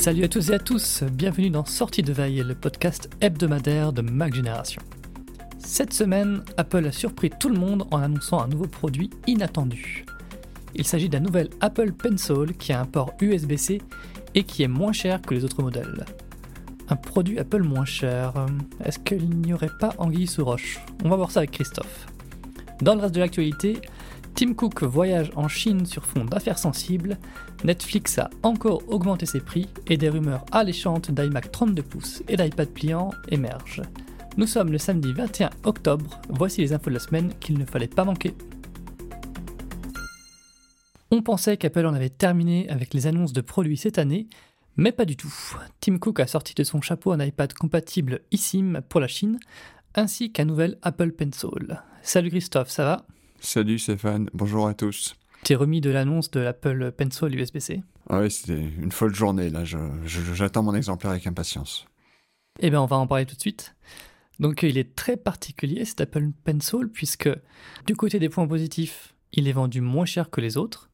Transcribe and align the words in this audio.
Salut 0.00 0.22
à 0.22 0.28
tous 0.28 0.50
et 0.50 0.54
à 0.54 0.58
tous, 0.60 1.02
bienvenue 1.02 1.50
dans 1.50 1.64
Sortie 1.64 2.02
de 2.02 2.12
veille, 2.12 2.44
le 2.44 2.54
podcast 2.54 3.10
hebdomadaire 3.20 3.92
de 3.92 4.00
Mac 4.00 4.32
Génération. 4.32 4.80
Cette 5.58 5.92
semaine, 5.92 6.44
Apple 6.56 6.86
a 6.86 6.92
surpris 6.92 7.30
tout 7.30 7.48
le 7.48 7.58
monde 7.58 7.84
en 7.90 7.98
annonçant 7.98 8.40
un 8.40 8.46
nouveau 8.46 8.68
produit 8.68 9.10
inattendu. 9.26 10.06
Il 10.76 10.86
s'agit 10.86 11.08
d'un 11.08 11.18
nouvel 11.18 11.50
Apple 11.60 11.92
Pencil 11.92 12.56
qui 12.56 12.72
a 12.72 12.80
un 12.80 12.84
port 12.84 13.12
USB-C 13.20 13.82
et 14.36 14.44
qui 14.44 14.62
est 14.62 14.68
moins 14.68 14.92
cher 14.92 15.20
que 15.20 15.34
les 15.34 15.44
autres 15.44 15.62
modèles. 15.62 16.06
Un 16.88 16.96
produit 16.96 17.40
Apple 17.40 17.64
moins 17.64 17.84
cher, 17.84 18.46
est-ce 18.84 19.00
qu'il 19.00 19.28
n'y 19.28 19.52
aurait 19.52 19.76
pas 19.80 19.94
anguille 19.98 20.28
sous 20.28 20.44
roche? 20.44 20.78
On 21.04 21.08
va 21.08 21.16
voir 21.16 21.32
ça 21.32 21.40
avec 21.40 21.50
Christophe. 21.50 22.06
Dans 22.80 22.94
le 22.94 23.00
reste 23.00 23.16
de 23.16 23.20
l'actualité, 23.20 23.80
Tim 24.38 24.54
Cook 24.54 24.84
voyage 24.84 25.32
en 25.34 25.48
Chine 25.48 25.84
sur 25.84 26.06
fond 26.06 26.24
d'affaires 26.24 26.60
sensibles, 26.60 27.18
Netflix 27.64 28.20
a 28.20 28.30
encore 28.44 28.84
augmenté 28.86 29.26
ses 29.26 29.40
prix 29.40 29.66
et 29.88 29.96
des 29.96 30.08
rumeurs 30.08 30.44
alléchantes 30.52 31.10
d'iMac 31.10 31.50
32 31.50 31.82
pouces 31.82 32.22
et 32.28 32.36
d'iPad 32.36 32.68
pliant 32.68 33.10
émergent. 33.30 33.82
Nous 34.36 34.46
sommes 34.46 34.70
le 34.70 34.78
samedi 34.78 35.12
21 35.12 35.50
octobre, 35.64 36.20
voici 36.28 36.60
les 36.60 36.72
infos 36.72 36.88
de 36.88 36.94
la 36.94 37.00
semaine 37.00 37.32
qu'il 37.40 37.58
ne 37.58 37.64
fallait 37.64 37.88
pas 37.88 38.04
manquer. 38.04 38.32
On 41.10 41.20
pensait 41.20 41.56
qu'Apple 41.56 41.86
en 41.86 41.94
avait 41.94 42.08
terminé 42.08 42.68
avec 42.70 42.94
les 42.94 43.08
annonces 43.08 43.32
de 43.32 43.40
produits 43.40 43.76
cette 43.76 43.98
année, 43.98 44.28
mais 44.76 44.92
pas 44.92 45.04
du 45.04 45.16
tout. 45.16 45.34
Tim 45.80 45.98
Cook 45.98 46.20
a 46.20 46.28
sorti 46.28 46.54
de 46.54 46.62
son 46.62 46.80
chapeau 46.80 47.10
un 47.10 47.18
iPad 47.18 47.52
compatible 47.54 48.20
eSIM 48.30 48.82
pour 48.88 49.00
la 49.00 49.08
Chine, 49.08 49.40
ainsi 49.96 50.30
qu'un 50.30 50.44
nouvel 50.44 50.78
Apple 50.82 51.10
Pencil. 51.10 51.82
Salut 52.02 52.30
Christophe, 52.30 52.70
ça 52.70 52.84
va? 52.84 53.06
Salut 53.40 53.78
Stéphane, 53.78 54.28
bonjour 54.34 54.66
à 54.66 54.74
tous. 54.74 55.14
T'es 55.44 55.54
remis 55.54 55.80
de 55.80 55.90
l'annonce 55.90 56.30
de 56.32 56.40
l'Apple 56.40 56.90
Pencil 56.90 57.34
USB-C 57.34 57.82
Ah 58.10 58.20
oui, 58.20 58.30
c'était 58.30 58.58
une 58.58 58.90
folle 58.90 59.14
journée 59.14 59.48
là, 59.48 59.62
j'attends 59.64 60.64
mon 60.64 60.74
exemplaire 60.74 61.12
avec 61.12 61.26
impatience. 61.26 61.86
Eh 62.58 62.70
bien, 62.70 62.82
on 62.82 62.86
va 62.86 62.96
en 62.96 63.06
parler 63.06 63.26
tout 63.26 63.36
de 63.36 63.40
suite. 63.40 63.76
Donc, 64.40 64.64
il 64.64 64.76
est 64.76 64.96
très 64.96 65.16
particulier 65.16 65.84
cet 65.84 66.00
Apple 66.00 66.30
Pencil, 66.44 66.88
puisque 66.92 67.30
du 67.86 67.94
côté 67.94 68.18
des 68.18 68.28
points 68.28 68.48
positifs, 68.48 69.14
il 69.32 69.46
est 69.46 69.52
vendu 69.52 69.80
moins 69.80 70.04
cher 70.04 70.30
que 70.30 70.40
les 70.40 70.56
autres. 70.56 70.90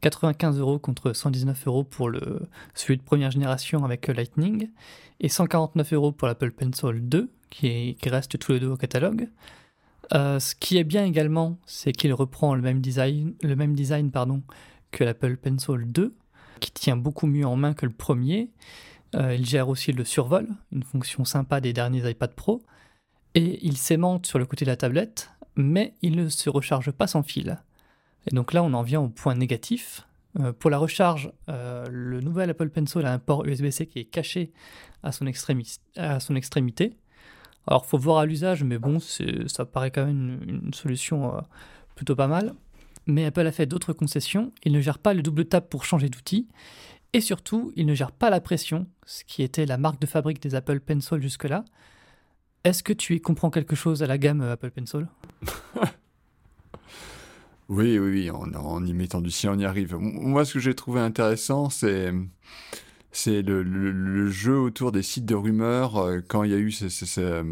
95 0.00 0.60
euros 0.60 0.78
contre 0.78 1.12
119 1.12 1.66
euros 1.66 1.82
pour 1.82 2.08
le, 2.08 2.48
celui 2.74 2.96
de 2.96 3.02
première 3.02 3.32
génération 3.32 3.84
avec 3.84 4.06
Lightning, 4.06 4.70
et 5.18 5.28
149 5.28 5.92
euros 5.94 6.12
pour 6.12 6.28
l'Apple 6.28 6.52
Pencil 6.52 7.00
2, 7.08 7.28
qui, 7.50 7.96
qui 8.00 8.08
reste 8.08 8.38
tous 8.38 8.52
les 8.52 8.60
deux 8.60 8.68
au 8.68 8.76
catalogue. 8.76 9.28
Euh, 10.14 10.38
ce 10.38 10.54
qui 10.54 10.78
est 10.78 10.84
bien 10.84 11.04
également, 11.04 11.58
c'est 11.66 11.92
qu'il 11.92 12.12
reprend 12.14 12.54
le 12.54 12.62
même 12.62 12.80
design, 12.80 13.34
que 14.90 15.04
l'Apple 15.04 15.36
Pencil 15.36 15.84
2, 15.86 16.14
qui 16.60 16.70
tient 16.72 16.96
beaucoup 16.96 17.26
mieux 17.26 17.46
en 17.46 17.56
main 17.56 17.74
que 17.74 17.86
le 17.86 17.92
premier. 17.92 18.50
Euh, 19.14 19.34
il 19.34 19.44
gère 19.44 19.68
aussi 19.68 19.92
le 19.92 20.04
survol, 20.04 20.48
une 20.72 20.82
fonction 20.82 21.24
sympa 21.24 21.60
des 21.60 21.72
derniers 21.72 22.08
iPad 22.08 22.34
Pro. 22.34 22.62
Et 23.34 23.64
il 23.66 23.76
s'aimante 23.76 24.26
sur 24.26 24.38
le 24.38 24.46
côté 24.46 24.64
de 24.64 24.70
la 24.70 24.76
tablette, 24.76 25.30
mais 25.56 25.94
il 26.02 26.16
ne 26.16 26.28
se 26.28 26.48
recharge 26.48 26.90
pas 26.90 27.06
sans 27.06 27.22
fil. 27.22 27.58
Et 28.26 28.34
donc 28.34 28.52
là, 28.52 28.62
on 28.62 28.72
en 28.72 28.82
vient 28.82 29.00
au 29.00 29.08
point 29.08 29.34
négatif. 29.34 30.06
Euh, 30.40 30.52
pour 30.52 30.70
la 30.70 30.78
recharge, 30.78 31.32
le 31.46 32.20
nouvel 32.20 32.50
Apple 32.50 32.70
Pencil 32.70 33.04
a 33.04 33.12
un 33.12 33.18
port 33.18 33.44
USB-C 33.44 33.86
qui 33.86 34.00
est 34.00 34.04
caché 34.04 34.52
à 35.02 35.12
son 35.12 35.26
extrémité. 35.26 36.96
Alors, 37.68 37.84
faut 37.84 37.98
voir 37.98 38.18
à 38.18 38.26
l'usage, 38.26 38.64
mais 38.64 38.78
bon, 38.78 38.98
ça 38.98 39.64
paraît 39.66 39.90
quand 39.90 40.06
même 40.06 40.40
une, 40.46 40.72
solution 40.72 41.36
euh, 41.36 41.40
plutôt 41.94 42.16
pas 42.16 42.26
mal. 42.26 42.54
Mais 43.06 43.26
Apple 43.26 43.46
a 43.46 43.52
fait 43.52 43.66
d'autres 43.66 43.92
concessions. 43.92 44.52
Il 44.64 44.72
ne 44.72 44.80
gère 44.80 44.98
pas 44.98 45.12
le 45.12 45.22
double 45.22 45.44
tap 45.44 45.68
pour 45.68 45.84
changer 45.84 46.08
d'outil. 46.08 46.48
Et 47.12 47.20
surtout, 47.20 47.72
il 47.76 47.86
ne 47.86 47.94
gère 47.94 48.12
pas 48.12 48.30
la 48.30 48.40
pression, 48.40 48.86
ce 49.04 49.22
qui 49.24 49.42
était 49.42 49.66
la 49.66 49.76
marque 49.76 50.00
de 50.00 50.06
fabrique 50.06 50.40
des 50.42 50.54
Apple 50.54 50.80
Pencil 50.80 51.20
jusque-là. 51.20 51.64
Est-ce 52.64 52.82
que 52.82 52.92
tu 52.92 53.14
y 53.14 53.20
comprends 53.20 53.50
quelque 53.50 53.76
chose 53.76 54.02
à 54.02 54.06
la 54.06 54.18
gamme 54.18 54.40
euh, 54.40 54.52
Apple 54.52 54.70
Pencil? 54.70 55.06
Oui, 57.68 57.98
oui, 57.98 58.30
oui, 58.30 58.30
en, 58.30 58.86
y 58.86 58.94
mettant 58.94 59.20
du 59.20 59.30
sien, 59.30 59.52
on 59.52 59.58
y 59.58 59.66
arrive. 59.66 59.94
Moi, 59.96 60.46
ce 60.46 60.54
que 60.54 60.58
j'ai 60.58 60.74
trouvé 60.74 61.00
intéressant, 61.00 61.68
c'est 61.68 62.14
c'est 63.10 63.42
le, 63.42 64.30
jeu 64.30 64.58
autour 64.58 64.92
des 64.92 65.02
sites 65.02 65.24
de 65.24 65.34
rumeurs 65.34 65.96
euh, 65.96 66.20
quand 66.26 66.42
il 66.42 66.50
y 66.50 66.54
a 66.54 66.58
eu 66.58 66.72
euh, 67.18 67.42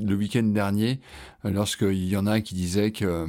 le 0.00 0.14
week-end 0.14 0.42
dernier, 0.42 1.00
euh, 1.44 1.50
lorsqu'il 1.50 2.08
y 2.08 2.16
en 2.16 2.26
a 2.26 2.32
un 2.32 2.40
qui 2.40 2.54
disait 2.54 2.92
que 2.92 3.26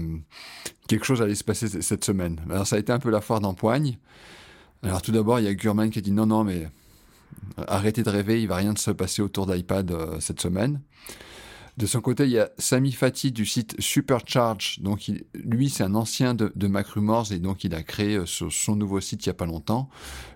quelque 0.87 1.05
chose 1.05 1.21
allait 1.21 1.35
se 1.35 1.43
passer 1.43 1.67
cette 1.67 2.05
semaine. 2.05 2.41
Alors 2.49 2.65
ça 2.65 2.77
a 2.77 2.79
été 2.79 2.91
un 2.91 2.99
peu 2.99 3.09
la 3.09 3.21
foire 3.21 3.41
d'empoigne. 3.41 3.97
Alors 4.81 5.01
tout 5.01 5.11
d'abord, 5.11 5.39
il 5.39 5.45
y 5.45 5.47
a 5.47 5.53
Gurman 5.53 5.89
qui 5.89 5.99
a 5.99 6.01
dit 6.01 6.11
non, 6.11 6.25
non, 6.25 6.43
mais 6.43 6.67
arrêtez 7.67 8.03
de 8.03 8.09
rêver, 8.09 8.41
il 8.41 8.47
va 8.47 8.57
rien 8.57 8.73
se 8.75 8.91
passer 8.91 9.21
autour 9.21 9.45
d'iPad 9.45 10.19
cette 10.19 10.41
semaine. 10.41 10.81
De 11.75 11.87
son 11.87 12.01
côté, 12.01 12.25
il 12.25 12.29
y 12.29 12.39
a 12.39 12.51
Sami 12.59 12.91
Fati 12.91 13.31
du 13.31 13.47
site 13.47 13.75
Supercharge. 13.79 14.79
Donc, 14.81 15.11
lui, 15.33 15.69
c'est 15.69 15.83
un 15.83 15.95
ancien 15.95 16.35
de, 16.35 16.67
MacRumors 16.67 17.31
et 17.31 17.39
donc 17.39 17.63
il 17.63 17.73
a 17.73 17.81
créé 17.81 18.15
euh, 18.15 18.25
son 18.25 18.75
nouveau 18.75 19.01
site 19.01 19.25
il 19.25 19.29
n'y 19.29 19.31
a 19.31 19.35
pas 19.35 19.47
longtemps. 19.47 19.89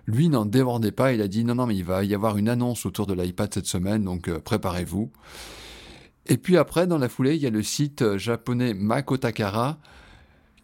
Lui 0.06 0.28
n'en 0.28 0.44
débordait 0.44 0.90
pas. 0.90 1.12
Il 1.12 1.22
a 1.22 1.28
dit 1.28 1.44
non, 1.44 1.54
non, 1.54 1.66
mais 1.66 1.76
il 1.76 1.84
va 1.84 2.02
y 2.02 2.12
avoir 2.12 2.38
une 2.38 2.48
annonce 2.48 2.86
autour 2.86 3.06
de 3.06 3.14
l'iPad 3.14 3.54
cette 3.54 3.66
semaine, 3.66 4.02
donc 4.02 4.28
euh, 4.28 4.40
préparez-vous. 4.40 5.12
Et 6.26 6.38
puis 6.38 6.56
après, 6.56 6.88
dans 6.88 6.98
la 6.98 7.08
foulée, 7.08 7.36
il 7.36 7.40
y 7.40 7.46
a 7.46 7.50
le 7.50 7.62
site 7.62 8.02
euh, 8.02 8.18
japonais 8.18 8.74
Makotakara 8.74 9.78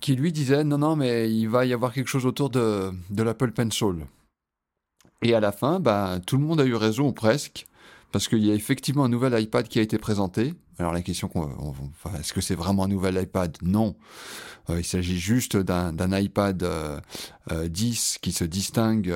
qui 0.00 0.16
lui 0.16 0.32
disait 0.32 0.64
non, 0.64 0.78
non, 0.78 0.96
mais 0.96 1.32
il 1.32 1.48
va 1.48 1.66
y 1.66 1.72
avoir 1.72 1.92
quelque 1.92 2.08
chose 2.08 2.26
autour 2.26 2.50
de, 2.50 2.90
de 3.10 3.22
l'Apple 3.22 3.52
Pencil. 3.52 4.06
Et 5.22 5.34
à 5.34 5.40
la 5.40 5.52
fin, 5.52 5.78
bah, 5.78 6.18
tout 6.26 6.36
le 6.36 6.42
monde 6.42 6.60
a 6.60 6.66
eu 6.66 6.74
raison, 6.74 7.08
ou 7.08 7.12
presque 7.12 7.66
parce 8.14 8.28
qu'il 8.28 8.46
y 8.46 8.52
a 8.52 8.54
effectivement 8.54 9.02
un 9.02 9.08
nouvel 9.08 9.36
iPad 9.42 9.66
qui 9.66 9.80
a 9.80 9.82
été 9.82 9.98
présenté. 9.98 10.54
Alors 10.78 10.92
la 10.92 11.02
question, 11.02 11.30
est-ce 12.18 12.32
que 12.32 12.40
c'est 12.40 12.54
vraiment 12.54 12.84
un 12.84 12.88
nouvel 12.88 13.20
iPad? 13.22 13.56
Non. 13.62 13.94
Euh, 14.70 14.80
il 14.80 14.84
s'agit 14.84 15.18
juste 15.18 15.56
d'un 15.56 16.18
iPad 16.18 16.56
10 16.56 16.64
euh, 16.66 17.00
euh, 17.52 17.68
qui 18.20 18.32
se 18.32 18.44
distingue 18.44 19.14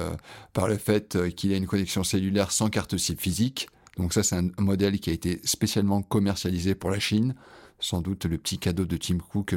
par 0.52 0.68
le 0.68 0.76
fait 0.76 1.18
qu'il 1.34 1.52
a 1.52 1.56
une 1.56 1.66
connexion 1.66 2.04
cellulaire 2.04 2.52
sans 2.52 2.70
carte 2.70 2.96
SIM 2.96 3.16
physique. 3.16 3.68
Donc 3.96 4.12
ça, 4.12 4.22
c'est 4.22 4.36
un 4.36 4.50
modèle 4.58 5.00
qui 5.00 5.10
a 5.10 5.12
été 5.12 5.40
spécialement 5.44 6.02
commercialisé 6.02 6.74
pour 6.74 6.90
la 6.90 7.00
Chine. 7.00 7.34
Sans 7.80 8.02
doute 8.02 8.24
le 8.24 8.38
petit 8.38 8.58
cadeau 8.58 8.84
de 8.84 8.96
Tim 8.96 9.18
Cook 9.18 9.54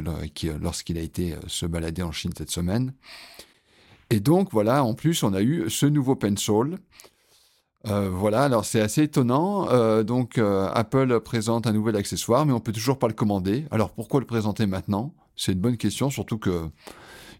lorsqu'il 0.60 0.98
a 0.98 1.00
été 1.00 1.36
se 1.48 1.66
balader 1.66 2.02
en 2.02 2.12
Chine 2.12 2.32
cette 2.36 2.50
semaine. 2.50 2.92
Et 4.10 4.20
donc 4.20 4.52
voilà, 4.52 4.84
en 4.84 4.94
plus, 4.94 5.22
on 5.22 5.32
a 5.32 5.42
eu 5.42 5.70
ce 5.70 5.86
nouveau 5.86 6.16
Pencil 6.16 6.78
euh, 7.88 8.08
voilà, 8.10 8.44
alors 8.44 8.64
c'est 8.64 8.80
assez 8.80 9.02
étonnant. 9.02 9.68
Euh, 9.70 10.02
donc 10.02 10.38
euh, 10.38 10.68
Apple 10.72 11.20
présente 11.20 11.66
un 11.66 11.72
nouvel 11.72 11.96
accessoire, 11.96 12.46
mais 12.46 12.52
on 12.52 12.60
peut 12.60 12.72
toujours 12.72 12.98
pas 12.98 13.08
le 13.08 13.14
commander. 13.14 13.66
Alors 13.70 13.90
pourquoi 13.90 14.20
le 14.20 14.26
présenter 14.26 14.66
maintenant? 14.66 15.12
C'est 15.36 15.52
une 15.52 15.60
bonne 15.60 15.76
question, 15.76 16.10
surtout 16.10 16.38
que 16.38 16.68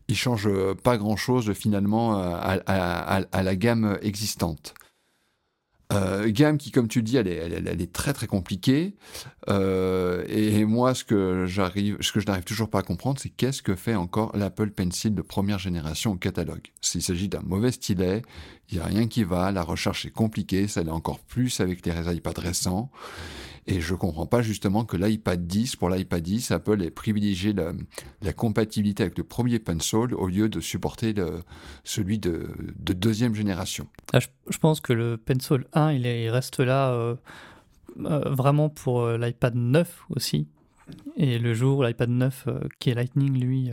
il 0.08 0.16
change 0.16 0.48
pas 0.82 0.98
grand-chose 0.98 1.52
finalement 1.52 2.16
à, 2.16 3.42
la 3.42 3.56
gamme 3.56 3.98
existante. 4.02 4.74
Euh, 5.92 6.30
gamme 6.30 6.58
qui, 6.58 6.70
comme 6.70 6.88
tu 6.88 7.02
dis, 7.02 7.16
elle 7.16 7.28
est, 7.28 7.92
très 7.92 8.12
très 8.12 8.26
compliquée. 8.26 8.94
Euh, 9.48 10.24
et 10.28 10.64
moi, 10.64 10.94
ce 10.94 11.04
que 11.04 11.46
j'arrive, 11.46 11.96
ce 12.00 12.12
que 12.12 12.20
je 12.20 12.26
n'arrive 12.26 12.44
toujours 12.44 12.70
pas 12.70 12.80
à 12.80 12.82
comprendre, 12.82 13.20
c'est 13.20 13.28
qu'est-ce 13.28 13.62
que 13.62 13.74
fait 13.74 13.94
encore 13.94 14.36
l'Apple 14.36 14.70
Pencil 14.70 15.14
de 15.14 15.22
première 15.22 15.58
génération 15.58 16.12
au 16.12 16.16
catalogue. 16.16 16.68
S'il 16.80 17.02
s'agit 17.02 17.28
d'un 17.28 17.42
mauvais 17.42 17.72
stylet, 17.72 18.22
il 18.70 18.78
n'y 18.78 18.80
a 18.80 18.86
rien 18.86 19.06
qui 19.06 19.24
va, 19.24 19.52
la 19.52 19.62
recherche 19.62 20.06
est 20.06 20.10
compliquée, 20.10 20.68
ça 20.68 20.82
l'est 20.82 20.90
encore 20.90 21.18
plus 21.18 21.60
avec 21.60 21.84
les 21.84 22.16
iPads 22.16 22.40
récents. 22.40 22.90
Et 23.66 23.80
je 23.80 23.94
comprends 23.94 24.26
pas 24.26 24.42
justement 24.42 24.84
que 24.84 24.96
l'iPad 24.96 25.46
10, 25.46 25.76
pour 25.76 25.88
l'iPad 25.88 26.22
10, 26.22 26.50
Apple 26.50 26.82
ait 26.82 26.90
privilégié 26.90 27.52
la, 27.52 28.32
compatibilité 28.32 29.04
avec 29.04 29.16
le 29.16 29.24
premier 29.24 29.60
Pencil 29.60 30.14
au 30.14 30.26
lieu 30.26 30.48
de 30.48 30.60
supporter 30.60 31.14
celui 31.84 32.18
de, 32.18 32.48
deuxième 32.76 33.34
génération. 33.34 33.86
Ah, 34.12 34.18
je, 34.18 34.58
pense 34.58 34.80
que 34.80 34.92
le 34.92 35.16
Pencil 35.16 35.64
1, 35.74 35.92
il, 35.92 36.30
reste 36.30 36.58
là 36.58 36.90
euh, 36.90 37.14
euh, 38.00 38.30
vraiment 38.30 38.68
pour 38.68 39.02
euh, 39.02 39.16
l'iPad 39.16 39.54
9 39.54 40.06
aussi. 40.10 40.48
Et 41.16 41.38
le 41.38 41.54
jour 41.54 41.84
l'iPad 41.84 42.10
9, 42.10 42.48
qui 42.80 42.90
est 42.90 42.94
Lightning, 42.94 43.38
lui, 43.38 43.70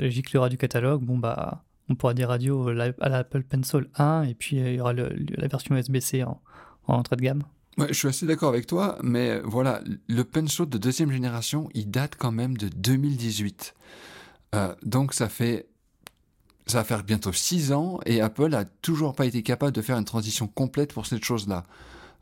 giclera 0.00 0.48
du 0.48 0.56
catalogue, 0.56 1.02
bon 1.02 1.18
bah 1.18 1.64
on 1.88 1.94
pourra 1.94 2.14
dire 2.14 2.28
radio 2.28 2.68
à 2.68 3.08
l'Apple 3.08 3.42
Pencil 3.42 3.88
1 3.96 4.22
et 4.22 4.34
puis 4.34 4.56
il 4.56 4.74
y 4.74 4.80
aura 4.80 4.92
la 4.92 5.48
version 5.48 5.76
USB-C 5.76 6.22
en 6.24 6.40
entrée 6.86 7.16
de 7.16 7.22
gamme 7.22 7.42
je 7.78 7.92
suis 7.92 8.08
assez 8.08 8.26
d'accord 8.26 8.48
avec 8.48 8.66
toi, 8.66 8.98
mais 9.02 9.40
voilà, 9.44 9.82
le 10.08 10.24
Pencil 10.24 10.66
de 10.66 10.78
deuxième 10.78 11.10
génération, 11.10 11.68
il 11.74 11.90
date 11.90 12.16
quand 12.16 12.32
même 12.32 12.56
de 12.56 12.68
2018. 12.68 13.74
Euh, 14.54 14.74
donc 14.82 15.12
ça 15.12 15.28
fait 15.28 15.68
ça 16.66 16.78
va 16.78 16.84
faire 16.84 17.04
bientôt 17.04 17.32
six 17.32 17.72
ans 17.72 18.00
et 18.06 18.20
Apple 18.20 18.52
a 18.54 18.64
toujours 18.64 19.14
pas 19.14 19.26
été 19.26 19.42
capable 19.42 19.72
de 19.72 19.82
faire 19.82 19.98
une 19.98 20.04
transition 20.04 20.48
complète 20.48 20.92
pour 20.92 21.06
cette 21.06 21.24
chose-là. 21.24 21.64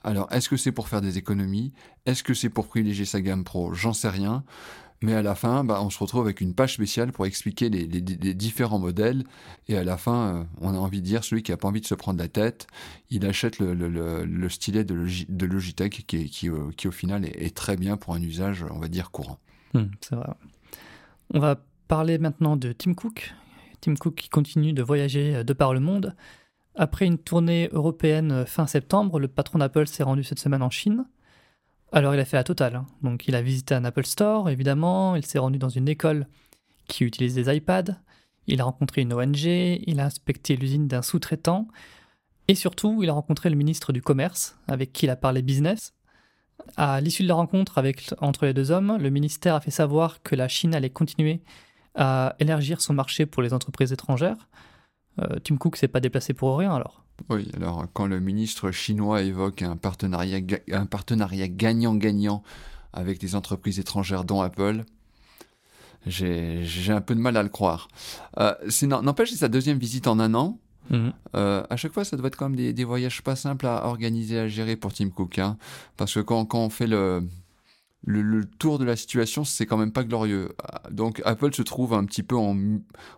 Alors, 0.03 0.31
est-ce 0.31 0.51
que 0.51 0.59
c'est 0.59 0.73
pour 0.73 0.89
faire 0.89 1.01
des 1.01 1.17
économies? 1.17 1.73
Est-ce 2.05 2.23
que 2.23 2.35
c'est 2.35 2.51
pour 2.51 2.69
privilégier 2.69 3.07
sa 3.07 3.23
gamme 3.23 3.43
pro? 3.43 3.73
J'en 3.73 3.95
sais 3.95 4.11
rien. 4.11 4.45
Mais 5.05 5.13
à 5.13 5.21
la 5.21 5.35
fin, 5.35 5.65
bah, 5.65 5.83
on 5.83 5.91
se 5.91 5.99
retrouve 5.99 6.23
avec 6.23 6.41
une 6.41 6.55
page 6.55 6.75
spéciale 6.75 7.13
pour 7.13 7.27
expliquer 7.27 7.69
les, 7.69 7.87
différents 7.87 8.79
modèles. 8.79 9.25
Et 9.69 9.77
à 9.77 9.85
la 9.85 9.99
fin, 9.99 10.37
euh, 10.37 10.45
on 10.63 10.73
a 10.73 10.79
envie 10.79 11.03
de 11.03 11.07
dire, 11.07 11.25
celui 11.25 11.43
qui 11.43 11.51
n'a 11.51 11.59
pas 11.59 11.69
envie 11.69 11.83
de 11.83 11.87
se 11.87 11.95
prendre 11.95 12.19
la 12.19 12.29
tête, 12.29 12.67
il 13.11 13.27
achète 13.27 13.59
le, 13.59 14.49
stylet 14.49 14.83
de, 14.83 14.95
Logitech 15.45 16.07
qui, 16.07 16.49
au 16.49 16.91
final 16.91 17.27
est, 17.27 17.55
très 17.55 17.77
bien 17.77 17.99
pour 17.99 18.15
un 18.15 18.23
usage, 18.23 18.65
on 18.71 18.79
va 18.79 18.89
dire, 18.89 19.11
courant. 19.11 19.39
Hmm, 19.75 19.89
c'est 20.01 20.17
vrai. 20.17 20.33
On 21.35 21.39
va 21.39 21.61
parler 21.87 22.17
maintenant 22.17 22.57
de 22.57 22.73
Tim 22.73 22.95
Cook. 22.95 23.35
Tim 23.83 23.97
Cook 23.97 24.15
qui 24.15 24.31
continue 24.31 24.73
de 24.73 24.83
voyager 24.83 25.37
euh, 25.37 25.45
de 25.45 25.53
par 25.53 25.75
le 25.75 25.81
monde. 25.81 26.15
Après 26.77 27.05
une 27.05 27.19
tournée 27.19 27.69
européenne 27.73 28.33
euh, 28.33 28.47
fin 28.47 28.67
septembre, 28.67 29.21
le 29.21 29.29
patron 29.29 29.59
d'Apple 29.59 29.87
s'est 29.87 30.03
rendu 30.03 30.25
cette 30.25 30.39
semaine 30.39 30.63
en 30.63 30.71
Chine. 30.71 31.05
Alors 31.95 32.13
il 32.13 32.19
a 32.19 32.25
fait 32.25 32.37
la 32.37 32.43
totale. 32.43 32.75
Hein. 32.75 32.87
Donc 33.03 33.29
il 33.29 33.37
a 33.37 33.41
visité 33.41 33.73
un 33.73 33.85
Apple 33.85 34.05
Store, 34.05 34.51
évidemment, 34.51 35.15
il 35.15 35.25
s'est 35.25 35.39
rendu 35.39 35.59
dans 35.59 35.69
une 35.69 35.89
école 35.89 36.27
qui 36.89 37.05
utilise 37.05 37.37
des 37.37 37.55
iPads, 37.55 37.95
il 38.49 38.61
a 38.61 38.65
rencontré 38.65 39.03
une 39.03 39.13
ONG, 39.13 39.45
il 39.45 40.01
a 40.01 40.07
inspecté 40.07 40.57
l'usine 40.57 40.89
d'un 40.89 41.03
sous-traitant, 41.03 41.69
et 42.49 42.57
surtout 42.57 43.05
il 43.05 43.11
a 43.11 43.13
rencontré 43.13 43.49
le 43.49 43.55
ministre 43.55 43.93
du 43.93 44.03
Commerce, 44.03 44.59
avec 44.67 44.93
qui 44.93 45.07
il 45.07 45.11
a 45.11 45.15
parlé 45.15 45.41
business. 45.41 45.95
À 46.77 47.01
l'issue 47.01 47.23
de 47.23 47.29
la 47.29 47.35
rencontre 47.35 47.81
entre 48.19 48.45
les 48.45 48.55
deux 48.55 48.73
hommes, 48.73 48.99
le 49.01 49.11
ministère 49.11 49.55
a 49.55 49.61
fait 49.61 49.71
savoir 49.71 50.21
que 50.25 50.35
la 50.35 50.49
Chine 50.49 50.75
allait 50.75 50.91
continuer 50.91 51.43
à 51.95 52.35
élargir 52.41 52.81
son 52.81 52.93
marché 52.93 53.25
pour 53.25 53.41
les 53.41 53.53
entreprises 53.53 53.93
étrangères. 53.93 54.49
Euh, 55.21 55.39
Tim 55.45 55.59
Cook 55.59 55.77
s'est 55.77 55.87
pas 55.87 56.01
déplacé 56.01 56.35
pour 56.35 56.59
rien 56.59 56.75
alors. 56.75 57.04
Oui, 57.31 57.49
alors 57.57 57.87
quand 57.93 58.07
le 58.07 58.21
ministre 58.21 58.71
chinois 58.71 59.23
évoque 59.23 59.63
un 59.63 59.77
partenariat, 59.77 60.41
un 60.73 60.87
partenariat 60.87 61.49
gagnant-gagnant 61.49 62.43
avec 62.93 63.19
des 63.19 63.35
entreprises 63.35 63.79
étrangères 63.79 64.25
dont 64.25 64.41
Apple, 64.41 64.85
j'ai 66.07 66.91
un 66.91 67.01
peu 67.01 67.15
de 67.15 67.21
mal 67.21 67.37
à 67.37 67.43
le 67.43 67.49
croire. 67.49 67.89
Euh, 68.39 68.55
N'empêche, 68.83 69.31
c'est 69.31 69.37
sa 69.37 69.49
deuxième 69.49 69.79
visite 69.79 70.07
en 70.07 70.19
un 70.19 70.35
an. 70.35 70.59
Mhm. 70.91 71.13
Euh, 71.35 71.65
à 71.71 71.77
chaque 71.77 71.93
fois, 71.93 72.05
ça 72.05 72.17
doit 72.17 72.27
être 72.27 72.37
quand 72.37 72.51
même 72.51 72.73
des, 72.73 72.85
voyages 72.85 73.23
pas 73.23 73.37
simples 73.37 73.67
à 73.67 73.87
organiser, 73.87 74.39
à 74.39 74.49
gérer 74.49 74.77
pour 74.77 74.93
Tim 74.93 75.09
Cook. 75.09 75.39
Hein, 75.39 75.57
parce 75.97 76.15
que 76.15 76.21
quand, 76.21 76.45
quand 76.45 76.61
on 76.61 76.69
fait 76.69 76.87
le, 76.87 77.27
le, 78.05 78.45
tour 78.45 78.79
de 78.79 78.85
la 78.85 78.97
situation, 78.97 79.45
c'est 79.45 79.67
quand 79.67 79.79
même 79.79 79.93
pas 79.93 80.05
glorieux. 80.05 80.55
Donc 80.91 81.23
Apple 81.25 81.55
se 81.55 81.63
trouve 81.63 81.95
un 81.95 82.05
petit 82.05 82.23
peu 82.23 82.37
en, 82.37 82.57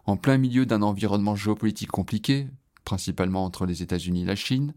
en 0.07 0.17
plein 0.17 0.39
milieu 0.39 0.65
d'un 0.65 0.83
environnement 0.83 1.35
géopolitique 1.35 1.91
compliqué, 1.91 2.47
principalement 2.87 3.45
entre 3.45 3.67
les 3.67 3.83
États-Unis 3.83 4.23
et 4.23 4.27
la 4.27 4.37
Chine. 4.37 4.73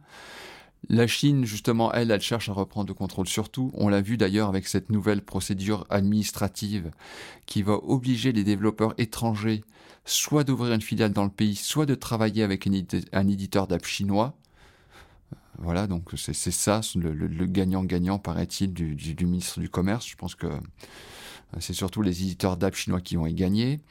La 0.89 1.07
Chine, 1.07 1.45
justement, 1.45 1.94
elle, 1.94 2.11
elle 2.11 2.21
cherche 2.21 2.50
à 2.50 2.53
reprendre 2.53 2.88
le 2.88 2.94
contrôle 2.94 3.27
sur 3.27 3.50
tout. 3.50 3.71
On 3.75 3.88
l'a 3.88 4.01
vu 4.01 4.17
d'ailleurs 4.17 4.50
avec 4.50 4.67
cette 4.67 4.89
nouvelle 4.89 5.21
procédure 5.21 5.85
administrative 5.89 6.91
qui 7.45 7.61
va 7.61 7.73
obliger 7.73 8.31
les 8.33 8.44
développeurs 8.44 8.94
étrangers 8.97 9.63
soit 10.06 10.44
d'ouvrir 10.44 10.73
une 10.73 10.81
filiale 10.81 11.13
dans 11.13 11.23
le 11.23 11.29
pays, 11.29 11.56
soit 11.56 11.85
de 11.85 11.95
travailler 11.95 12.44
avec 12.44 12.67
un 12.67 13.27
éditeur 13.27 13.67
d'app 13.67 13.85
chinois. 13.85 14.33
Voilà, 15.59 15.88
donc 15.88 16.09
c'est 16.15 16.33
ça 16.33 16.81
le 16.95 17.45
gagnant-gagnant, 17.45 18.17
paraît-il, 18.17 18.73
du, 18.73 18.95
du, 18.95 19.25
ministre 19.25 19.59
du 19.59 19.69
Commerce. 19.69 20.07
Je 20.07 20.15
pense 20.15 20.33
que 20.33 20.47
c'est 21.59 21.73
surtout 21.73 22.01
les 22.01 22.23
éditeurs 22.23 22.57
d'app 22.57 22.75
chinois 22.75 23.01
qui 23.01 23.17
vont 23.17 23.27
y 23.27 23.33
gagner. 23.33 23.81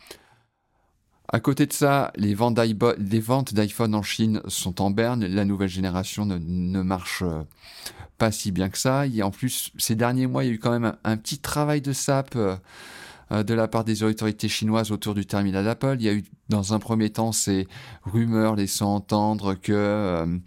À 1.30 1.40
côté 1.40 1.66
de 1.66 1.74
ça, 1.74 2.10
les 2.16 2.32
ventes 2.32 2.54
d'iPhone 2.54 3.94
en 3.94 4.02
Chine 4.02 4.40
sont 4.48 4.80
en 4.80 4.90
berne. 4.90 5.26
La 5.26 5.44
nouvelle 5.44 5.68
génération 5.68 6.24
ne, 6.24 6.82
marche 6.82 7.22
euh, 7.22 7.42
pas 8.16 8.32
si 8.32 8.50
bien 8.50 8.70
que 8.70 8.78
ça. 8.78 9.06
Et 9.06 9.22
en 9.22 9.30
plus, 9.30 9.70
ces 9.76 9.94
derniers 9.94 10.26
mois, 10.26 10.44
il 10.44 10.46
y 10.46 10.50
a 10.50 10.54
eu 10.54 10.58
quand 10.58 10.70
même 10.70 10.96
un, 11.04 11.16
petit 11.18 11.38
travail 11.38 11.82
de 11.82 11.92
SAP 11.92 12.34
euh, 12.36 12.56
euh, 13.30 13.42
de 13.42 13.52
la 13.52 13.68
part 13.68 13.84
des 13.84 14.02
autorités 14.04 14.48
chinoises 14.48 14.90
autour 14.90 15.14
du 15.14 15.26
terminal 15.26 15.66
d'Apple. 15.66 15.96
Il 16.00 16.02
y 16.02 16.08
a 16.08 16.14
eu, 16.14 16.24
dans 16.48 16.72
un 16.72 16.78
premier 16.78 17.10
temps, 17.10 17.32
ces 17.32 17.68
rumeurs 18.04 18.56
laissant 18.56 18.94
entendre 18.94 19.54
que 19.54 20.40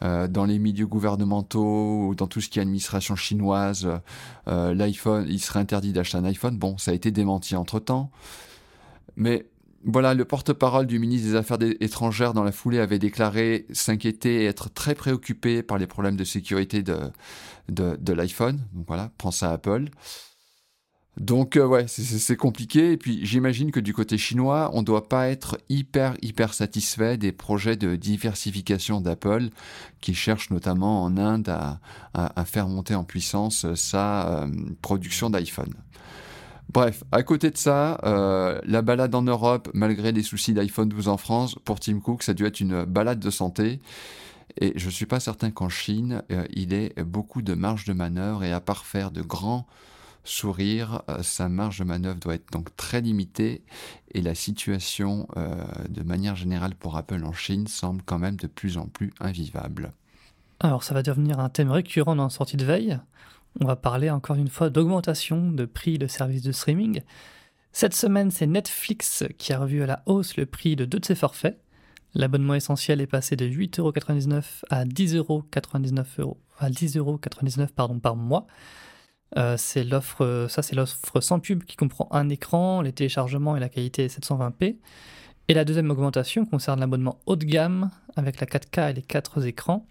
dans 0.00 0.46
les 0.46 0.58
milieux 0.58 0.86
gouvernementaux 0.86 2.06
ou 2.06 2.14
dans 2.14 2.26
tout 2.26 2.40
ce 2.40 2.48
qui 2.48 2.58
est 2.58 2.62
administration 2.62 3.16
chinoise, 3.16 3.86
l'iPhone, 4.46 5.26
il 5.28 5.40
serait 5.40 5.58
interdit 5.58 5.92
d'acheter 5.92 6.16
un 6.16 6.24
iPhone. 6.24 6.56
Bon, 6.56 6.78
ça 6.78 6.92
a 6.92 6.94
été 6.94 7.10
démenti 7.10 7.54
entre-temps. 7.54 8.10
Mais 9.16 9.44
voilà, 9.84 10.12
le 10.14 10.24
porte-parole 10.24 10.86
du 10.86 10.98
ministre 10.98 11.28
des 11.28 11.34
Affaires 11.36 11.58
étrangères 11.80 12.34
dans 12.34 12.44
la 12.44 12.52
foulée 12.52 12.80
avait 12.80 12.98
déclaré 12.98 13.66
s'inquiéter 13.72 14.42
et 14.42 14.44
être 14.44 14.72
très 14.72 14.94
préoccupé 14.94 15.62
par 15.62 15.78
les 15.78 15.86
problèmes 15.86 16.16
de 16.16 16.24
sécurité 16.24 16.82
de, 16.82 18.12
l'iPhone. 18.12 18.60
Donc 18.74 18.86
voilà, 18.86 19.10
prends 19.16 19.30
ça 19.30 19.50
à 19.50 19.54
Apple. 19.54 19.88
Donc 21.16 21.56
euh, 21.56 21.66
ouais, 21.66 21.86
c'est 21.88 22.36
compliqué. 22.36 22.92
Et 22.92 22.96
puis 22.96 23.24
j'imagine 23.24 23.72
que 23.72 23.80
du 23.80 23.94
côté 23.94 24.18
chinois, 24.18 24.70
on 24.74 24.80
ne 24.80 24.86
doit 24.86 25.08
pas 25.08 25.28
être 25.28 25.58
hyper 25.68 26.14
hyper 26.22 26.54
satisfait 26.54 27.16
des 27.16 27.32
projets 27.32 27.76
de 27.76 27.96
diversification 27.96 29.00
d'Apple, 29.00 29.48
qui 30.00 30.14
cherche 30.14 30.50
notamment 30.50 31.02
en 31.02 31.16
Inde 31.16 31.48
à, 31.48 32.44
faire 32.44 32.68
monter 32.68 32.94
en 32.94 33.04
puissance 33.04 33.72
sa 33.74 34.44
euh, 34.44 34.48
production 34.82 35.30
d'iPhone. 35.30 35.74
Bref, 36.72 37.02
à 37.10 37.24
côté 37.24 37.50
de 37.50 37.56
ça, 37.56 37.98
euh, 38.04 38.60
la 38.64 38.80
balade 38.80 39.12
en 39.16 39.22
Europe, 39.22 39.68
malgré 39.74 40.12
des 40.12 40.22
soucis 40.22 40.54
d'iPhone 40.54 40.88
12 40.88 41.08
en 41.08 41.16
France, 41.16 41.56
pour 41.64 41.80
Tim 41.80 41.98
Cook, 41.98 42.22
ça 42.22 42.30
a 42.30 42.34
dû 42.34 42.46
être 42.46 42.60
une 42.60 42.84
balade 42.84 43.18
de 43.18 43.30
santé. 43.30 43.80
Et 44.60 44.72
je 44.76 44.86
ne 44.86 44.90
suis 44.92 45.06
pas 45.06 45.18
certain 45.18 45.50
qu'en 45.50 45.68
Chine, 45.68 46.22
euh, 46.30 46.44
il 46.50 46.72
ait 46.72 46.94
beaucoup 47.04 47.42
de 47.42 47.54
marge 47.54 47.86
de 47.86 47.92
manœuvre. 47.92 48.44
Et 48.44 48.52
à 48.52 48.60
part 48.60 48.84
faire 48.84 49.10
de 49.10 49.20
grands 49.20 49.66
sourires, 50.22 51.02
euh, 51.08 51.24
sa 51.24 51.48
marge 51.48 51.80
de 51.80 51.84
manœuvre 51.84 52.20
doit 52.20 52.34
être 52.34 52.52
donc 52.52 52.76
très 52.76 53.00
limitée. 53.00 53.64
Et 54.14 54.22
la 54.22 54.36
situation, 54.36 55.26
de 55.88 56.02
manière 56.04 56.36
générale 56.36 56.76
pour 56.76 56.96
Apple 56.96 57.24
en 57.24 57.32
Chine, 57.32 57.66
semble 57.66 58.02
quand 58.06 58.18
même 58.20 58.36
de 58.36 58.46
plus 58.46 58.78
en 58.78 58.86
plus 58.86 59.12
invivable. 59.18 59.92
Alors 60.60 60.84
ça 60.84 60.94
va 60.94 61.02
devenir 61.02 61.40
un 61.40 61.48
thème 61.48 61.70
récurrent 61.70 62.14
dans 62.14 62.24
la 62.24 62.30
sortie 62.30 62.56
de 62.56 62.64
veille 62.64 62.98
on 63.60 63.66
va 63.66 63.76
parler 63.76 64.10
encore 64.10 64.36
une 64.36 64.48
fois 64.48 64.70
d'augmentation 64.70 65.50
de 65.50 65.64
prix 65.64 65.98
de 65.98 66.06
services 66.06 66.42
de 66.42 66.52
streaming. 66.52 67.02
Cette 67.72 67.94
semaine, 67.94 68.30
c'est 68.30 68.46
Netflix 68.46 69.24
qui 69.38 69.52
a 69.52 69.58
revu 69.58 69.82
à 69.82 69.86
la 69.86 70.02
hausse 70.06 70.36
le 70.36 70.46
prix 70.46 70.76
de 70.76 70.84
deux 70.84 70.98
de 70.98 71.04
ses 71.04 71.14
forfaits. 71.14 71.60
L'abonnement 72.14 72.54
essentiel 72.54 73.00
est 73.00 73.06
passé 73.06 73.36
de 73.36 73.46
8,99€ 73.46 74.44
à 74.70 74.84
10,99€ 74.84 76.34
à 76.58 76.70
10,99€ 76.70 77.68
pardon, 77.68 77.98
par 78.00 78.16
mois. 78.16 78.46
Euh, 79.38 79.56
c'est 79.56 79.84
l'offre, 79.84 80.46
ça 80.48 80.62
c'est 80.62 80.74
l'offre 80.74 81.20
sans 81.20 81.38
pub 81.38 81.62
qui 81.62 81.76
comprend 81.76 82.08
un 82.10 82.28
écran, 82.28 82.82
les 82.82 82.92
téléchargements 82.92 83.56
et 83.56 83.60
la 83.60 83.68
qualité 83.68 84.08
720p. 84.08 84.78
Et 85.48 85.54
la 85.54 85.64
deuxième 85.64 85.90
augmentation 85.90 86.44
concerne 86.44 86.80
l'abonnement 86.80 87.20
haut 87.26 87.36
de 87.36 87.44
gamme 87.44 87.90
avec 88.16 88.40
la 88.40 88.46
4K 88.46 88.90
et 88.90 88.92
les 88.94 89.02
4 89.02 89.46
écrans 89.46 89.86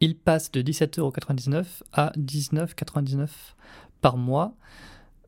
il 0.00 0.16
passe 0.16 0.50
de 0.50 0.62
17,99€ 0.62 1.64
à 1.92 2.12
19,99€ 2.16 3.28
par 4.00 4.16
mois. 4.16 4.54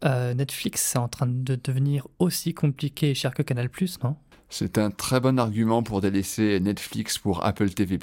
Euh, 0.05 0.35
Netflix 0.35 0.95
est 0.95 0.99
en 0.99 1.09
train 1.09 1.27
de 1.27 1.59
devenir 1.63 2.09
aussi 2.19 2.55
compliqué 2.55 3.11
et 3.11 3.15
cher 3.15 3.35
que 3.35 3.43
Canal+, 3.43 3.71
non? 4.03 4.17
C'est 4.49 4.77
un 4.79 4.91
très 4.91 5.21
bon 5.21 5.39
argument 5.39 5.83
pour 5.83 6.01
délaisser 6.01 6.59
Netflix 6.61 7.19
pour 7.19 7.45
Apple 7.45 7.71
TV+. 7.71 7.99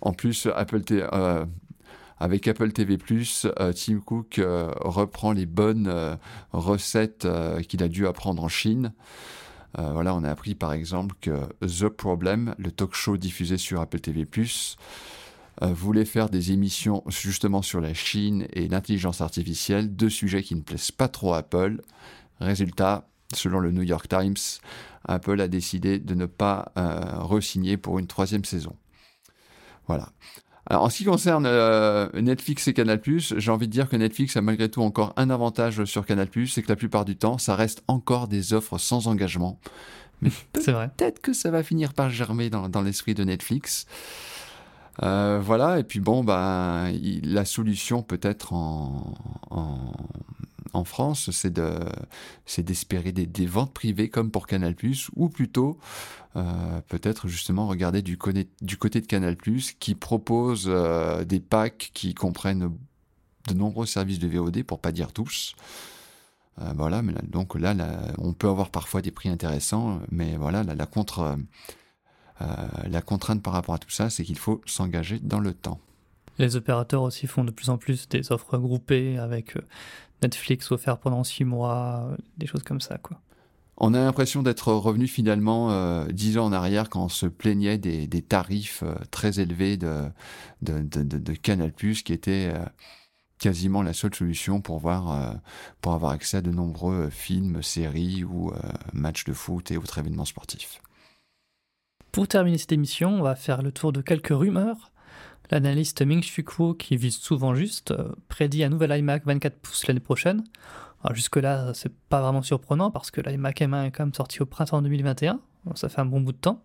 En 0.00 0.12
plus, 0.12 0.46
euh, 0.46 1.44
avec 2.18 2.48
Apple 2.48 2.72
TV+, 2.72 2.96
euh, 3.44 3.72
Tim 3.72 4.00
Cook 4.00 4.40
reprend 4.40 5.32
les 5.32 5.46
bonnes 5.46 6.18
recettes 6.52 7.26
qu'il 7.68 7.82
a 7.82 7.88
dû 7.88 8.06
apprendre 8.06 8.42
en 8.42 8.48
Chine. 8.48 8.92
Euh, 9.78 9.92
voilà, 9.92 10.14
on 10.14 10.24
a 10.24 10.30
appris 10.30 10.54
par 10.54 10.72
exemple 10.72 11.14
que 11.20 11.46
The 11.60 11.88
Problem, 11.88 12.54
le 12.58 12.70
talk 12.70 12.94
show 12.94 13.16
diffusé 13.16 13.58
sur 13.58 13.80
Apple 13.80 14.00
TV+, 14.00 14.26
euh, 15.62 15.66
voulait 15.66 16.04
faire 16.04 16.30
des 16.30 16.52
émissions 16.52 17.02
justement 17.08 17.62
sur 17.62 17.80
la 17.80 17.92
Chine 17.92 18.46
et 18.52 18.68
l'intelligence 18.68 19.20
artificielle, 19.20 19.94
deux 19.94 20.10
sujets 20.10 20.42
qui 20.42 20.54
ne 20.54 20.62
plaisent 20.62 20.92
pas 20.92 21.08
trop 21.08 21.34
à 21.34 21.38
Apple. 21.38 21.82
Résultat, 22.40 23.08
selon 23.34 23.58
le 23.58 23.72
New 23.72 23.82
York 23.82 24.08
Times, 24.08 24.36
Apple 25.06 25.40
a 25.40 25.48
décidé 25.48 25.98
de 25.98 26.14
ne 26.14 26.26
pas 26.26 26.72
euh, 26.76 27.18
re-signer 27.18 27.76
pour 27.76 27.98
une 27.98 28.06
troisième 28.06 28.44
saison. 28.44 28.76
Voilà. 29.86 30.10
Alors, 30.70 30.84
en 30.84 30.90
ce 30.90 30.98
qui 30.98 31.04
concerne 31.04 31.46
euh, 31.46 32.08
Netflix 32.12 32.68
et 32.68 32.74
Canal+, 32.74 33.00
j'ai 33.06 33.50
envie 33.50 33.66
de 33.66 33.72
dire 33.72 33.88
que 33.88 33.96
Netflix 33.96 34.36
a 34.36 34.42
malgré 34.42 34.68
tout 34.68 34.82
encore 34.82 35.14
un 35.16 35.30
avantage 35.30 35.84
sur 35.86 36.04
Canal+, 36.04 36.28
c'est 36.46 36.62
que 36.62 36.68
la 36.68 36.76
plupart 36.76 37.06
du 37.06 37.16
temps, 37.16 37.38
ça 37.38 37.56
reste 37.56 37.82
encore 37.88 38.28
des 38.28 38.52
offres 38.52 38.76
sans 38.76 39.08
engagement. 39.08 39.58
Mais 40.20 40.30
peut-être 40.52 41.20
que 41.20 41.32
ça 41.32 41.50
va 41.50 41.62
finir 41.62 41.94
par 41.94 42.10
germer 42.10 42.50
dans, 42.50 42.68
dans 42.68 42.82
l'esprit 42.82 43.14
de 43.14 43.24
Netflix. 43.24 43.86
Euh, 45.02 45.40
voilà, 45.42 45.78
et 45.78 45.84
puis 45.84 46.00
bon, 46.00 46.24
bah, 46.24 46.86
la 47.22 47.44
solution 47.44 48.02
peut-être 48.02 48.52
en, 48.52 49.14
en, 49.50 49.67
en, 50.78 50.84
France, 50.84 51.30
c'est 51.30 51.52
de, 51.52 51.78
c'est 52.46 52.62
d'espérer 52.62 53.12
des, 53.12 53.46
ventes 53.46 53.72
privées 53.72 54.08
comme 54.08 54.30
pour 54.30 54.46
Canal+, 54.46 54.74
ou 55.16 55.28
plutôt 55.28 55.78
euh, 56.36 56.80
peut-être 56.88 57.28
justement 57.28 57.66
regarder 57.66 58.02
du, 58.02 58.18
du, 58.62 58.76
côté 58.76 59.00
de 59.00 59.06
Canal+, 59.06 59.36
qui 59.78 59.94
propose 59.94 60.66
euh, 60.68 61.24
des 61.24 61.40
packs 61.40 61.90
qui 61.94 62.14
comprennent 62.14 62.72
de 63.48 63.54
nombreux 63.54 63.86
services 63.86 64.18
de 64.18 64.28
VOD, 64.28 64.62
pour 64.62 64.80
pas 64.80 64.92
dire 64.92 65.12
tous. 65.12 65.54
voilà, 66.76 67.02
mais 67.02 67.14
donc 67.22 67.54
là, 67.54 67.74
on 68.18 68.32
peut 68.32 68.48
avoir 68.48 68.70
parfois 68.70 69.00
des 69.00 69.10
prix 69.10 69.28
intéressants, 69.28 70.00
mais 70.10 70.36
voilà, 70.36 70.64
la, 70.64 70.86
contre, 70.86 71.38
la 72.40 73.00
contrainte 73.00 73.42
par 73.42 73.52
rapport 73.52 73.74
à 73.74 73.78
tout 73.78 73.90
ça, 73.90 74.10
c'est 74.10 74.24
qu'il 74.24 74.38
faut 74.38 74.60
s'engager 74.66 75.18
dans 75.18 75.40
le 75.40 75.54
temps. 75.54 75.80
Les 76.38 76.56
opérateurs 76.56 77.02
aussi 77.02 77.26
font 77.26 77.44
de 77.44 77.50
plus 77.50 77.68
en 77.70 77.78
plus 77.78 78.08
des 78.08 78.32
offres 78.32 78.58
groupées 78.58 79.18
avec 79.18 79.56
Netflix 80.22 80.70
offert 80.70 80.98
pendant 80.98 81.24
six 81.24 81.44
mois, 81.44 82.16
des 82.36 82.46
choses 82.46 82.62
comme 82.62 82.80
ça, 82.80 82.98
quoi. 82.98 83.20
On 83.80 83.94
a 83.94 84.00
l'impression 84.00 84.42
d'être 84.42 84.72
revenu 84.72 85.06
finalement 85.06 85.70
euh, 85.70 86.06
dix 86.08 86.36
ans 86.36 86.46
en 86.46 86.52
arrière 86.52 86.90
quand 86.90 87.04
on 87.04 87.08
se 87.08 87.26
plaignait 87.26 87.78
des, 87.78 88.22
tarifs 88.22 88.82
euh, 88.82 88.94
très 89.12 89.38
élevés 89.38 89.76
de, 89.76 90.10
de, 90.62 91.32
Canal+, 91.34 91.72
qui 91.72 92.12
était 92.12 92.50
euh, 92.52 92.64
quasiment 93.38 93.82
la 93.82 93.92
seule 93.92 94.14
solution 94.16 94.60
pour, 94.60 94.80
voir, 94.80 95.36
pour 95.80 95.92
avoir 95.92 96.10
accès 96.10 96.38
à 96.38 96.40
de 96.40 96.50
nombreux 96.50 97.08
films, 97.08 97.62
séries 97.62 98.24
ou 98.24 98.52
matchs 98.92 99.22
de 99.24 99.32
foot 99.32 99.70
et 99.70 99.76
autres 99.76 99.98
événements 99.98 100.24
sportifs. 100.24 100.82
Pour 102.10 102.26
terminer 102.26 102.58
cette 102.58 102.72
émission, 102.72 103.20
on 103.20 103.22
va 103.22 103.36
faire 103.36 103.62
le 103.62 103.70
tour 103.70 103.92
de 103.92 104.00
quelques 104.00 104.36
rumeurs. 104.36 104.90
L'analyste 105.50 106.02
Ming 106.02 106.22
Chi 106.22 106.44
Kuo, 106.44 106.74
qui 106.74 106.96
vise 106.96 107.16
souvent 107.16 107.54
juste, 107.54 107.94
prédit 108.28 108.64
un 108.64 108.68
nouvel 108.68 108.98
iMac 108.98 109.24
24 109.24 109.56
pouces 109.58 109.86
l'année 109.86 110.00
prochaine. 110.00 110.44
Jusque-là, 111.12 111.72
c'est 111.74 111.92
pas 112.08 112.20
vraiment 112.20 112.42
surprenant 112.42 112.90
parce 112.90 113.10
que 113.10 113.20
l'iMac 113.20 113.60
M1 113.60 113.86
est 113.86 113.90
quand 113.90 114.04
même 114.04 114.14
sorti 114.14 114.42
au 114.42 114.46
printemps 114.46 114.82
2021, 114.82 115.40
ça 115.74 115.88
fait 115.88 116.00
un 116.00 116.04
bon 116.04 116.20
bout 116.20 116.32
de 116.32 116.38
temps. 116.38 116.64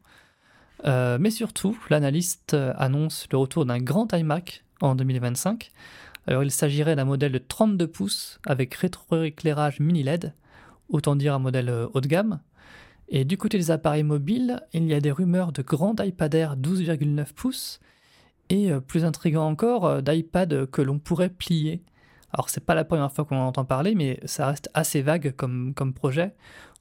Euh, 0.86 1.18
mais 1.20 1.30
surtout, 1.30 1.78
l'analyste 1.90 2.58
annonce 2.76 3.28
le 3.32 3.38
retour 3.38 3.66
d'un 3.66 3.80
grand 3.80 4.12
iMac 4.12 4.64
en 4.82 4.96
2025. 4.96 5.72
Alors 6.28 6.44
il 6.44 6.52
s'agirait 6.52 6.96
d'un 6.96 7.06
modèle 7.06 7.32
de 7.32 7.38
32 7.38 7.88
pouces 7.88 8.40
avec 8.46 8.74
rétroéclairage 8.76 9.80
mini 9.80 10.04
LED, 10.04 10.34
autant 10.90 11.16
dire 11.16 11.34
un 11.34 11.40
modèle 11.40 11.70
euh, 11.70 11.88
haut 11.94 12.02
de 12.02 12.08
gamme. 12.08 12.40
Et 13.10 13.26
du 13.26 13.38
côté 13.38 13.58
des 13.58 13.72
appareils 13.72 14.04
mobiles, 14.04 14.62
il 14.72 14.86
y 14.86 14.94
a 14.94 15.02
des 15.02 15.12
rumeurs 15.12 15.52
de 15.52 15.62
grand 15.62 16.00
iPad 16.00 16.34
Air 16.34 16.58
12,9 16.58 17.34
pouces 17.34 17.80
et 18.50 18.72
euh, 18.72 18.80
plus 18.80 19.06
intrigant 19.06 19.48
encore, 19.48 20.02
d'iPad 20.02 20.70
que 20.70 20.82
l'on 20.82 21.00
pourrait 21.00 21.30
plier 21.30 21.82
alors 22.34 22.50
c'est 22.50 22.66
pas 22.66 22.74
la 22.74 22.84
première 22.84 23.12
fois 23.12 23.26
qu'on 23.26 23.38
en 23.38 23.48
entend 23.48 23.64
parler, 23.64 23.94
mais 23.94 24.20
ça 24.26 24.48
reste 24.48 24.70
assez 24.74 25.02
vague 25.02 25.34
comme, 25.38 25.74
comme 25.76 25.94
projet. 25.94 26.34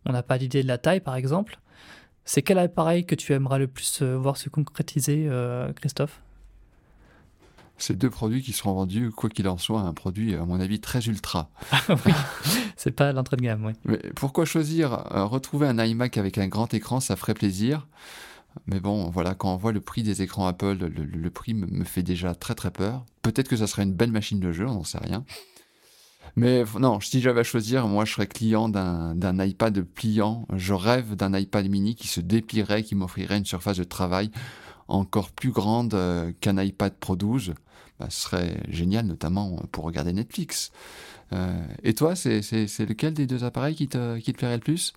On 0.07 0.13
n'a 0.13 0.23
pas 0.23 0.39
d'idée 0.39 0.63
de 0.63 0.69
la 0.69 0.79
taille 0.79 1.01
par 1.01 1.15
exemple. 1.15 1.59
C'est 2.25 2.43
quel 2.43 2.59
appareil 2.59 3.05
que 3.05 3.15
tu 3.15 3.33
aimerais 3.33 3.59
le 3.59 3.67
plus 3.67 4.01
euh, 4.01 4.17
voir 4.17 4.37
se 4.37 4.49
concrétiser, 4.49 5.27
euh, 5.29 5.73
Christophe? 5.75 6.23
C'est 7.79 7.99
deux 7.99 8.11
produits 8.11 8.43
qui 8.43 8.53
seront 8.53 8.75
vendus, 8.75 9.11
quoi 9.11 9.29
qu'il 9.29 9.49
en 9.49 9.59
soit, 9.59 9.81
un 9.81 9.93
produit, 9.93 10.37
à 10.37 10.45
mon 10.45 10.61
avis, 10.61 10.79
très 10.79 11.01
ultra. 11.01 11.51
Ah 11.73 11.97
oui, 12.07 12.13
c'est 12.77 12.93
pas 12.93 13.13
l'entrée 13.13 13.37
de 13.37 13.43
gamme, 13.43 13.65
oui. 13.67 13.73
Mais 13.85 13.99
pourquoi 14.15 14.45
choisir 14.45 14.93
euh, 15.13 15.25
Retrouver 15.25 15.67
un 15.67 15.85
iMac 15.85 16.17
avec 16.17 16.39
un 16.39 16.47
grand 16.47 16.73
écran, 16.73 17.01
ça 17.01 17.17
ferait 17.17 17.35
plaisir. 17.35 17.89
Mais 18.67 18.81
bon, 18.81 19.11
voilà, 19.11 19.35
quand 19.35 19.53
on 19.53 19.57
voit 19.57 19.73
le 19.73 19.81
prix 19.81 20.03
des 20.03 20.23
écrans 20.23 20.47
Apple, 20.47 20.77
le, 20.77 21.31
prix 21.31 21.55
me, 21.55 21.85
fait 21.85 22.03
déjà 22.03 22.35
très 22.35 22.55
très 22.55 22.71
peur. 22.71 23.05
Peut-être 23.23 23.49
que 23.49 23.57
ça 23.57 23.67
serait 23.67 23.83
une 23.83 23.95
belle 23.95 24.13
machine 24.13 24.41
de 24.41 24.53
jeu, 24.53 24.67
on 24.67 24.75
n'en 24.75 24.85
sait 24.85 24.99
rien. 24.99 25.25
Mais 26.37 26.65
non, 26.79 27.01
si 27.01 27.21
j'avais 27.21 27.41
à 27.41 27.45
choisir, 27.45 27.87
moi 27.89 28.05
je 28.05 28.13
serais 28.13 28.27
client 28.27 28.69
d'un 28.69 29.45
iPad 29.45 29.83
pliant. 29.83 30.47
Je 30.55 30.73
rêve 30.73 31.15
d'un 31.15 31.37
iPad 31.39 31.69
mini 31.69 31.95
qui 31.95 32.09
se 32.09 32.21
déplierait, 32.21 32.83
qui 32.83 32.95
m'offrirait 32.95 33.39
une 33.39 33.45
surface 33.45 33.77
de 33.77 33.85
travail 33.85 34.31
encore 34.89 35.31
plus 35.31 35.51
grande 35.51 35.95
euh, 35.95 36.33
qu'un 36.41 36.61
iPad 36.63 36.93
Pro 36.95 37.17
12. 37.17 37.55
Bah, 37.99 38.07
ce 38.09 38.23
serait 38.23 38.61
génial, 38.69 39.07
notamment 39.07 39.63
pour 39.73 39.85
regarder 39.85 40.13
Netflix. 40.13 40.73
Euh, 41.33 41.65
et 41.83 41.95
toi, 41.95 42.15
c'est 42.15 42.41
lequel 42.41 43.15
des 43.15 43.27
deux 43.27 43.45
appareils 43.45 43.75
qui 43.75 43.89
te, 43.89 44.19
qui 44.19 44.33
te 44.33 44.39
plairait 44.39 44.57
le 44.57 44.63
plus? 44.63 44.93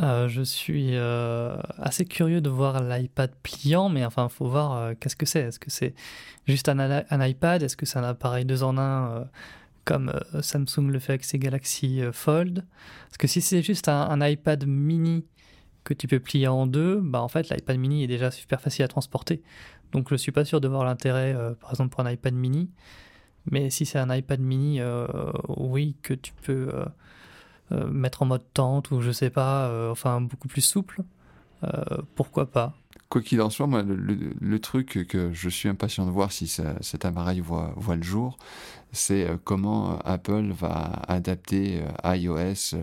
Euh, 0.00 0.28
je 0.28 0.42
suis 0.42 0.90
euh, 0.92 1.56
assez 1.76 2.04
curieux 2.04 2.40
de 2.40 2.48
voir 2.48 2.82
l'iPad 2.82 3.32
pliant, 3.42 3.88
mais 3.88 4.04
enfin, 4.04 4.28
il 4.30 4.34
faut 4.34 4.48
voir 4.48 4.76
euh, 4.76 4.94
qu'est-ce 4.98 5.16
que 5.16 5.26
c'est. 5.26 5.40
Est-ce 5.40 5.58
que 5.58 5.70
c'est 5.70 5.94
juste 6.46 6.68
un, 6.68 7.26
iPad? 7.26 7.62
Est-ce 7.62 7.76
que 7.76 7.84
c'est 7.84 7.98
un 7.98 8.04
appareil 8.04 8.44
deux 8.44 8.62
en 8.62 8.78
un 8.78 9.28
comme 9.84 10.12
Samsung 10.40 10.90
le 10.90 10.98
fait 10.98 11.14
avec 11.14 11.24
ses 11.24 11.38
Galaxy 11.38 12.02
Fold? 12.12 12.64
Parce 13.08 13.18
que 13.18 13.26
si 13.26 13.40
c'est 13.40 13.62
juste 13.62 13.88
un, 13.88 14.24
iPad 14.24 14.66
mini 14.66 15.24
que 15.82 15.94
tu 15.94 16.06
peux 16.06 16.20
plier 16.20 16.46
en 16.46 16.66
deux, 16.66 17.00
bah 17.00 17.22
en 17.22 17.28
fait 17.28 17.48
l'iPad 17.48 17.78
mini 17.78 18.04
est 18.04 18.08
déjà 18.08 18.30
super 18.30 18.60
facile 18.60 18.84
à 18.84 18.88
transporter. 18.88 19.42
Donc 19.92 20.08
je 20.10 20.16
suis 20.16 20.32
pas 20.32 20.44
sûr 20.44 20.60
de 20.60 20.68
voir 20.68 20.84
l'intérêt, 20.84 21.34
par 21.60 21.70
exemple 21.70 21.90
pour 21.90 22.06
un 22.06 22.10
iPad 22.10 22.34
mini. 22.34 22.70
Mais 23.50 23.70
si 23.70 23.86
c'est 23.86 23.98
un 23.98 24.14
iPad 24.14 24.40
mini, 24.40 24.80
oui, 25.48 25.96
que 26.02 26.14
tu 26.14 26.32
peux 26.44 26.70
mettre 27.70 28.22
en 28.22 28.26
mode 28.26 28.44
tente 28.54 28.90
ou 28.90 29.00
je 29.00 29.10
sais 29.10 29.30
pas, 29.30 29.68
euh, 29.68 29.90
enfin 29.90 30.20
beaucoup 30.20 30.48
plus 30.48 30.60
souple, 30.60 31.02
euh, 31.64 31.68
pourquoi 32.14 32.46
pas 32.46 32.74
Quoi 33.08 33.22
qu'il 33.22 33.40
en 33.40 33.48
soit, 33.48 33.66
moi, 33.66 33.82
le, 33.82 34.58
truc 34.58 35.06
que 35.08 35.32
je 35.32 35.48
suis 35.48 35.66
impatient 35.68 36.04
de 36.04 36.10
voir 36.10 36.30
si 36.30 36.46
cet 36.46 37.06
appareil 37.06 37.40
voit, 37.40 37.72
voit 37.76 37.96
le 37.96 38.02
jour, 38.02 38.36
c'est 38.92 39.26
comment 39.44 39.98
Apple 40.00 40.52
va 40.52 41.02
adapter 41.08 41.82
iOS 42.04 42.76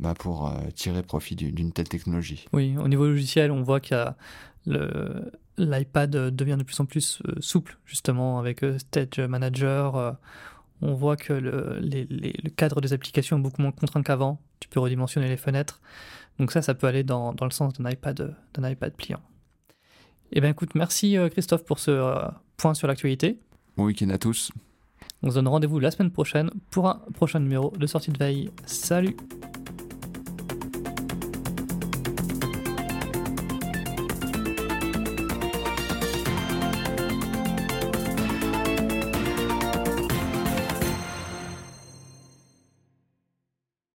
bah, 0.00 0.14
pour 0.18 0.52
tirer 0.74 1.04
profit 1.04 1.36
d'une 1.36 1.70
telle 1.70 1.88
technologie. 1.88 2.46
Oui, 2.52 2.76
au 2.76 2.88
niveau 2.88 3.06
logiciel, 3.06 3.52
on 3.52 3.62
voit 3.62 3.78
qu'il 3.78 4.12
l'iPad 4.66 6.10
devient 6.10 6.56
de 6.58 6.64
plus 6.64 6.80
en 6.80 6.86
plus 6.86 7.22
souple, 7.38 7.78
justement, 7.86 8.40
avec 8.40 8.64
Stage 8.78 9.20
Manager 9.20 10.16
on 10.82 10.94
voit 10.94 11.16
que 11.16 11.32
le, 11.32 11.80
cadre 12.56 12.80
des 12.80 12.92
applications 12.92 13.38
est 13.38 13.40
beaucoup 13.40 13.62
moins 13.62 13.72
contraint 13.72 14.02
qu'avant. 14.02 14.40
Tu 14.60 14.68
peux 14.68 14.80
redimensionner 14.80 15.28
les 15.28 15.36
fenêtres. 15.36 15.80
Donc 16.38 16.52
ça, 16.52 16.62
ça 16.62 16.74
peut 16.74 16.86
aller 16.86 17.04
dans, 17.04 17.34
le 17.40 17.50
sens 17.50 17.74
d'un 17.74 17.90
iPad, 17.90 18.34
d'un 18.54 18.68
iPad 18.68 18.92
pliant. 18.94 19.20
Eh 20.32 20.40
bien 20.40 20.50
écoute, 20.50 20.74
merci 20.74 21.16
euh, 21.16 21.28
Christophe 21.28 21.64
pour 21.64 21.78
ce 21.78 21.90
euh, 21.90 22.28
point 22.56 22.74
sur 22.74 22.86
l'actualité. 22.86 23.40
Bon 23.76 23.84
week-end 23.84 24.10
à 24.10 24.18
tous. 24.18 24.52
On 25.22 25.30
se 25.30 25.34
donne 25.34 25.48
rendez-vous 25.48 25.80
la 25.80 25.90
semaine 25.90 26.10
prochaine 26.10 26.50
pour 26.70 26.88
un 26.88 27.02
prochain 27.14 27.40
numéro 27.40 27.72
de 27.76 27.86
sortie 27.86 28.10
de 28.10 28.18
veille. 28.18 28.50
Salut 28.64 29.16